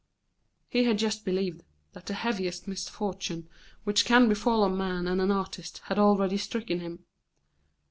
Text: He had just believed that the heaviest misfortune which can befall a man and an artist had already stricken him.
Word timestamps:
He 0.67 0.85
had 0.85 0.97
just 0.97 1.25
believed 1.25 1.61
that 1.93 2.07
the 2.07 2.15
heaviest 2.15 2.67
misfortune 2.67 3.47
which 3.83 4.03
can 4.03 4.27
befall 4.27 4.63
a 4.63 4.69
man 4.71 5.05
and 5.07 5.21
an 5.21 5.29
artist 5.29 5.77
had 5.85 5.99
already 5.99 6.37
stricken 6.37 6.79
him. 6.79 7.05